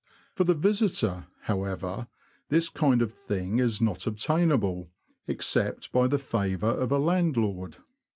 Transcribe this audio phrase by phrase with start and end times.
[0.33, 2.07] For the visitor, however,
[2.49, 4.89] this kind of thing is not obtainable,
[5.27, 7.77] except by the favour of a landlord.